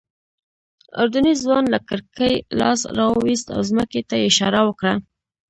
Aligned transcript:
اردني 1.01 1.33
ځوان 1.43 1.63
له 1.73 1.79
کړکۍ 1.89 2.33
لاس 2.59 2.79
راوویست 2.97 3.47
او 3.55 3.61
ځمکې 3.69 4.01
ته 4.09 4.15
یې 4.19 4.27
اشاره 4.31 4.59
وکړه. 4.65 4.93